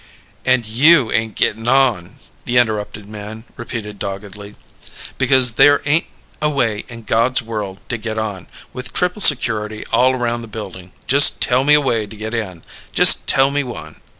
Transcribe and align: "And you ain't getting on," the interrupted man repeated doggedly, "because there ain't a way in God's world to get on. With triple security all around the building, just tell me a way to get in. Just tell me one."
"And 0.45 0.65
you 0.65 1.11
ain't 1.11 1.35
getting 1.35 1.67
on," 1.67 2.17
the 2.45 2.57
interrupted 2.57 3.07
man 3.07 3.43
repeated 3.55 3.99
doggedly, 3.99 4.55
"because 5.19 5.57
there 5.57 5.83
ain't 5.85 6.07
a 6.41 6.49
way 6.49 6.85
in 6.87 7.03
God's 7.03 7.43
world 7.43 7.79
to 7.89 7.99
get 7.99 8.17
on. 8.17 8.47
With 8.73 8.93
triple 8.93 9.21
security 9.21 9.85
all 9.93 10.13
around 10.15 10.41
the 10.41 10.47
building, 10.47 10.91
just 11.05 11.39
tell 11.39 11.63
me 11.63 11.75
a 11.75 11.81
way 11.81 12.07
to 12.07 12.15
get 12.15 12.33
in. 12.33 12.63
Just 12.95 13.27
tell 13.27 13.51
me 13.51 13.63
one." 13.63 14.01